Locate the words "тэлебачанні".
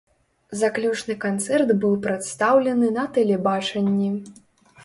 3.19-4.11